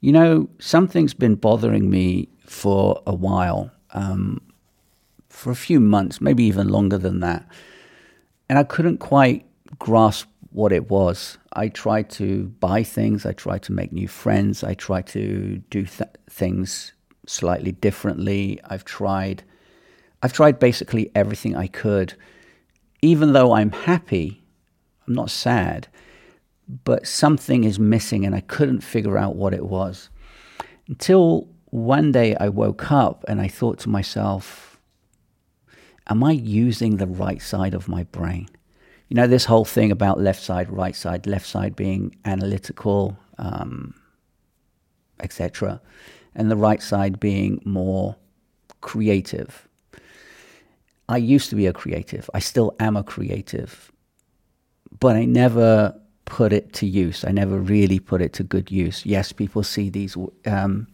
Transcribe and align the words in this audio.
You 0.00 0.12
know, 0.12 0.48
something's 0.60 1.14
been 1.14 1.34
bothering 1.34 1.90
me 1.90 2.28
for 2.46 3.02
a 3.06 3.14
while, 3.14 3.72
um, 3.90 4.40
for 5.28 5.50
a 5.50 5.56
few 5.56 5.80
months, 5.80 6.20
maybe 6.20 6.44
even 6.44 6.68
longer 6.68 6.98
than 6.98 7.20
that. 7.20 7.46
And 8.48 8.58
I 8.58 8.64
couldn't 8.64 8.98
quite 8.98 9.44
grasp 9.78 10.28
what 10.52 10.72
it 10.72 10.88
was. 10.88 11.36
I 11.52 11.68
tried 11.68 12.10
to 12.10 12.44
buy 12.60 12.84
things, 12.84 13.26
I 13.26 13.32
tried 13.32 13.62
to 13.64 13.72
make 13.72 13.92
new 13.92 14.08
friends, 14.08 14.62
I 14.62 14.74
tried 14.74 15.06
to 15.08 15.62
do 15.70 15.84
th- 15.84 16.10
things 16.30 16.92
slightly 17.26 17.72
differently. 17.72 18.60
I've 18.64 18.84
tried 18.84 19.42
I've 20.22 20.32
tried 20.32 20.58
basically 20.58 21.12
everything 21.14 21.54
I 21.54 21.68
could. 21.68 22.14
Even 23.02 23.32
though 23.34 23.52
I'm 23.52 23.70
happy, 23.70 24.42
I'm 25.06 25.14
not 25.14 25.30
sad 25.30 25.86
but 26.68 27.06
something 27.06 27.64
is 27.64 27.78
missing 27.78 28.26
and 28.26 28.34
I 28.34 28.40
couldn't 28.40 28.80
figure 28.80 29.16
out 29.16 29.36
what 29.36 29.54
it 29.54 29.66
was. 29.66 30.10
Until 30.86 31.48
one 31.66 32.12
day 32.12 32.36
I 32.36 32.48
woke 32.48 32.90
up 32.92 33.24
and 33.26 33.40
I 33.40 33.48
thought 33.48 33.78
to 33.80 33.88
myself, 33.88 34.78
am 36.08 36.22
I 36.22 36.32
using 36.32 36.96
the 36.96 37.06
right 37.06 37.40
side 37.40 37.74
of 37.74 37.88
my 37.88 38.04
brain? 38.04 38.48
You 39.08 39.14
know, 39.14 39.26
this 39.26 39.46
whole 39.46 39.64
thing 39.64 39.90
about 39.90 40.20
left 40.20 40.42
side, 40.42 40.70
right 40.70 40.94
side, 40.94 41.26
left 41.26 41.46
side 41.46 41.74
being 41.74 42.14
analytical, 42.26 43.16
um, 43.38 43.94
etc., 45.20 45.80
and 46.34 46.50
the 46.50 46.56
right 46.56 46.82
side 46.82 47.18
being 47.18 47.60
more 47.64 48.16
creative. 48.82 49.66
I 51.08 51.16
used 51.16 51.48
to 51.50 51.56
be 51.56 51.66
a 51.66 51.72
creative. 51.72 52.28
I 52.34 52.38
still 52.38 52.76
am 52.78 52.96
a 52.96 53.02
creative. 53.02 53.90
But 55.00 55.16
I 55.16 55.24
never 55.24 55.98
put 56.38 56.52
it 56.52 56.72
to 56.72 56.86
use. 56.86 57.24
I 57.24 57.32
never 57.32 57.58
really 57.58 57.98
put 57.98 58.22
it 58.22 58.32
to 58.34 58.44
good 58.44 58.70
use. 58.70 59.04
Yes, 59.04 59.32
people 59.32 59.64
see 59.64 59.90
these 59.90 60.16
um, 60.46 60.86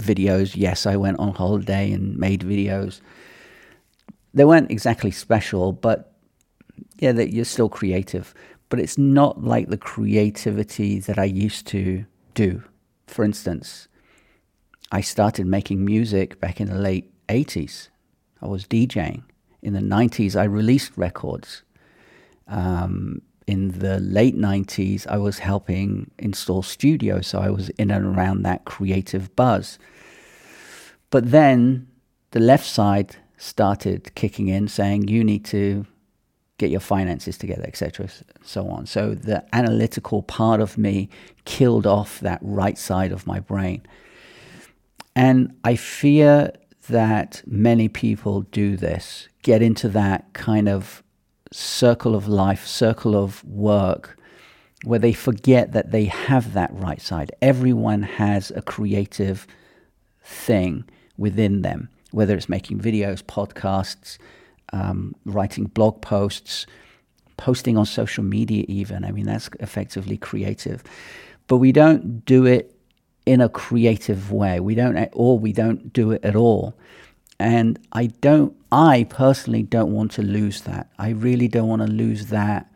videos. 0.00 0.52
Yes, 0.54 0.86
I 0.86 0.94
went 0.94 1.18
on 1.18 1.34
holiday 1.34 1.90
and 1.90 2.16
made 2.16 2.42
videos. 2.42 3.00
They 4.32 4.44
weren't 4.44 4.70
exactly 4.70 5.10
special, 5.10 5.72
but 5.72 6.12
yeah, 7.00 7.10
that 7.10 7.32
you're 7.32 7.44
still 7.44 7.68
creative. 7.68 8.32
But 8.68 8.78
it's 8.78 8.96
not 8.96 9.42
like 9.42 9.70
the 9.70 9.76
creativity 9.76 11.00
that 11.00 11.18
I 11.18 11.24
used 11.24 11.66
to 11.74 12.06
do. 12.34 12.62
For 13.08 13.24
instance, 13.24 13.88
I 14.92 15.00
started 15.00 15.46
making 15.46 15.84
music 15.84 16.38
back 16.38 16.60
in 16.60 16.68
the 16.68 16.78
late 16.78 17.10
80s. 17.28 17.88
I 18.40 18.46
was 18.46 18.66
DJing. 18.66 19.24
In 19.62 19.72
the 19.72 19.80
90s, 19.80 20.36
I 20.36 20.44
released 20.44 20.92
records. 20.96 21.64
Um, 22.46 23.20
in 23.46 23.78
the 23.78 23.98
late 24.00 24.36
90s, 24.36 25.06
I 25.06 25.18
was 25.18 25.38
helping 25.38 26.10
install 26.18 26.62
studios, 26.62 27.26
so 27.26 27.38
I 27.40 27.50
was 27.50 27.68
in 27.70 27.90
and 27.90 28.16
around 28.16 28.42
that 28.42 28.64
creative 28.64 29.34
buzz. 29.36 29.78
But 31.10 31.30
then 31.30 31.88
the 32.30 32.40
left 32.40 32.66
side 32.66 33.16
started 33.36 34.14
kicking 34.14 34.48
in, 34.48 34.68
saying, 34.68 35.08
you 35.08 35.24
need 35.24 35.44
to 35.46 35.86
get 36.58 36.70
your 36.70 36.80
finances 36.80 37.36
together, 37.36 37.64
etc., 37.66 38.08
so 38.44 38.68
on. 38.68 38.86
So 38.86 39.14
the 39.14 39.44
analytical 39.52 40.22
part 40.22 40.60
of 40.60 40.78
me 40.78 41.08
killed 41.44 41.86
off 41.86 42.20
that 42.20 42.38
right 42.40 42.78
side 42.78 43.10
of 43.10 43.26
my 43.26 43.40
brain. 43.40 43.82
And 45.16 45.54
I 45.64 45.74
fear 45.74 46.52
that 46.88 47.42
many 47.46 47.88
people 47.88 48.42
do 48.42 48.76
this, 48.76 49.28
get 49.42 49.60
into 49.62 49.88
that 49.88 50.32
kind 50.32 50.68
of 50.68 51.01
circle 51.52 52.14
of 52.14 52.26
life, 52.28 52.66
circle 52.66 53.14
of 53.16 53.44
work, 53.44 54.18
where 54.84 54.98
they 54.98 55.12
forget 55.12 55.72
that 55.72 55.92
they 55.92 56.06
have 56.06 56.54
that 56.54 56.70
right 56.72 57.00
side. 57.00 57.30
Everyone 57.40 58.02
has 58.02 58.50
a 58.50 58.62
creative 58.62 59.46
thing 60.24 60.84
within 61.16 61.62
them, 61.62 61.88
whether 62.10 62.34
it's 62.34 62.48
making 62.48 62.80
videos, 62.80 63.22
podcasts, 63.22 64.18
um, 64.72 65.14
writing 65.24 65.64
blog 65.64 66.00
posts, 66.00 66.66
posting 67.36 67.76
on 67.76 67.86
social 67.86 68.24
media, 68.24 68.64
even. 68.68 69.04
I 69.04 69.12
mean, 69.12 69.26
that's 69.26 69.50
effectively 69.60 70.16
creative. 70.16 70.82
But 71.46 71.58
we 71.58 71.72
don't 71.72 72.24
do 72.24 72.46
it 72.46 72.74
in 73.26 73.40
a 73.40 73.48
creative 73.48 74.32
way. 74.32 74.60
We 74.60 74.74
don't, 74.74 75.08
or 75.12 75.38
we 75.38 75.52
don't 75.52 75.92
do 75.92 76.12
it 76.12 76.24
at 76.24 76.34
all. 76.34 76.74
And 77.38 77.78
I 77.92 78.06
don't, 78.06 78.56
I 78.72 79.04
personally 79.10 79.62
don't 79.62 79.92
want 79.92 80.12
to 80.12 80.22
lose 80.22 80.62
that. 80.62 80.90
I 80.98 81.10
really 81.10 81.46
don't 81.46 81.68
want 81.68 81.82
to 81.82 81.88
lose 81.88 82.26
that 82.26 82.72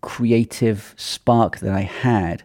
creative 0.00 0.94
spark 0.96 1.58
that 1.58 1.74
I 1.74 1.80
had. 1.80 2.44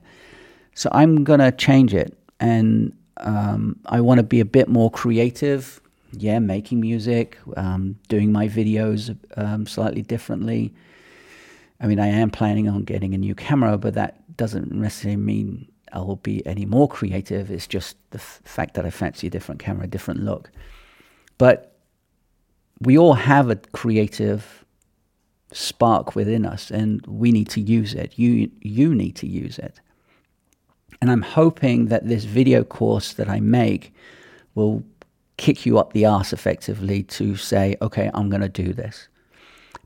So 0.73 0.89
I'm 0.91 1.23
going 1.23 1.39
to 1.39 1.51
change 1.51 1.93
it. 1.93 2.17
And 2.39 2.97
um, 3.17 3.79
I 3.85 4.01
want 4.01 4.17
to 4.17 4.23
be 4.23 4.39
a 4.39 4.45
bit 4.45 4.67
more 4.67 4.89
creative. 4.89 5.79
Yeah, 6.11 6.39
making 6.39 6.79
music, 6.79 7.37
um, 7.55 7.99
doing 8.07 8.31
my 8.31 8.47
videos 8.47 9.15
um, 9.37 9.67
slightly 9.67 10.01
differently. 10.01 10.73
I 11.79 11.85
mean, 11.85 11.99
I 11.99 12.07
am 12.07 12.31
planning 12.31 12.67
on 12.67 12.83
getting 12.85 13.13
a 13.13 13.17
new 13.19 13.35
camera, 13.35 13.77
but 13.77 13.93
that 13.93 14.35
doesn't 14.35 14.71
necessarily 14.71 15.17
mean 15.17 15.71
I 15.93 15.99
will 15.99 16.15
be 16.15 16.43
any 16.47 16.65
more 16.65 16.87
creative. 16.87 17.51
It's 17.51 17.67
just 17.67 17.97
the 18.09 18.17
f- 18.17 18.41
fact 18.43 18.73
that 18.73 18.85
I 18.85 18.89
fancy 18.89 19.27
a 19.27 19.29
different 19.29 19.59
camera, 19.59 19.83
a 19.83 19.87
different 19.87 20.23
look. 20.23 20.49
But 21.37 21.78
we 22.81 22.97
all 22.97 23.13
have 23.13 23.49
a 23.49 23.55
creative 23.55 24.65
spark 25.51 26.15
within 26.15 26.45
us, 26.45 26.71
and 26.71 27.05
we 27.07 27.31
need 27.31 27.49
to 27.49 27.61
use 27.61 27.93
it. 27.93 28.17
You 28.17 28.49
you 28.61 28.93
need 28.93 29.15
to 29.17 29.27
use 29.27 29.59
it. 29.59 29.79
And 31.01 31.09
I'm 31.09 31.21
hoping 31.21 31.87
that 31.87 32.07
this 32.07 32.25
video 32.25 32.63
course 32.63 33.13
that 33.13 33.29
I 33.29 33.39
make 33.39 33.93
will 34.55 34.83
kick 35.37 35.65
you 35.65 35.77
up 35.79 35.93
the 35.93 36.05
arse 36.05 36.33
effectively 36.33 37.03
to 37.03 37.37
say, 37.37 37.77
okay, 37.81 38.11
I'm 38.13 38.29
going 38.29 38.41
to 38.41 38.49
do 38.49 38.73
this. 38.73 39.07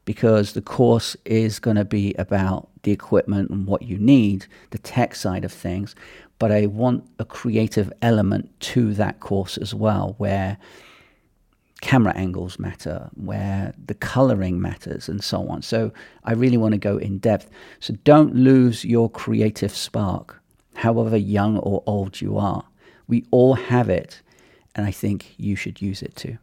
Because 0.06 0.53
the 0.53 0.62
course 0.62 1.16
is 1.26 1.59
going 1.59 1.78
to 1.78 1.86
be 1.86 2.14
about 2.16 2.68
the 2.82 2.92
equipment 2.92 3.52
and 3.52 3.68
what 3.68 3.84
you 3.84 3.98
need, 3.98 4.48
the 4.72 4.80
tech 4.80 5.16
side 5.16 5.46
of 5.46 5.52
things, 5.53 5.96
but 6.40 6.52
I 6.52 6.66
want 6.66 7.06
a 7.20 7.26
creative 7.26 7.94
element 8.02 8.50
to 8.62 8.94
that 8.96 9.20
course 9.20 9.58
as 9.58 9.74
well, 9.74 10.16
where 10.18 10.58
camera 11.84 12.14
angles 12.16 12.58
matter, 12.58 13.10
where 13.14 13.74
the 13.86 13.94
coloring 13.94 14.62
matters, 14.62 15.10
and 15.10 15.22
so 15.22 15.50
on. 15.50 15.62
So 15.62 15.92
I 16.24 16.32
really 16.32 16.56
want 16.56 16.72
to 16.72 16.78
go 16.78 16.98
in 16.98 17.18
depth. 17.18 17.50
So 17.82 17.94
don't 18.06 18.34
lose 18.34 18.86
your 18.86 19.10
creative 19.10 19.76
spark, 19.76 20.42
however 20.76 21.18
young 21.18 21.58
or 21.58 21.84
old 21.86 22.22
you 22.22 22.38
are. 22.38 22.64
We 23.10 23.26
all 23.32 23.56
have 23.56 23.90
it, 23.90 24.22
and 24.76 24.86
I 24.86 24.92
think 24.92 25.34
you 25.38 25.58
should 25.58 25.82
use 25.82 26.02
it 26.02 26.16
too. 26.16 26.38